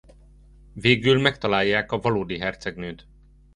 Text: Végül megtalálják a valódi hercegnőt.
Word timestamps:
Végül 0.73 1.21
megtalálják 1.21 1.91
a 1.91 1.99
valódi 1.99 2.37
hercegnőt. 2.39 3.07